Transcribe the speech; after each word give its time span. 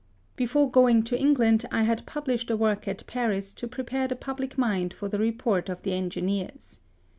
Before 0.35 0.67
going 0.71 1.03
to 1.03 1.19
England 1.19 1.63
I 1.71 1.83
had 1.83 2.07
published 2.07 2.49
a 2.49 2.57
work 2.57 2.87
at 2.87 3.05
Paris 3.05 3.53
to 3.53 3.67
prepare 3.67 4.07
the 4.07 4.15
public 4.15 4.57
mind 4.57 4.95
for 4.95 5.07
the 5.07 5.19
report 5.19 5.69
of 5.69 5.83
the 5.83 5.93
engineers. 5.93 6.79